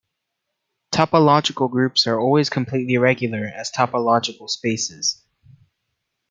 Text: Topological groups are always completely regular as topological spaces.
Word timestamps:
Topological 0.91 1.69
groups 1.69 2.07
are 2.07 2.19
always 2.19 2.49
completely 2.49 2.97
regular 2.97 3.45
as 3.45 3.69
topological 3.71 4.49
spaces. 4.49 5.23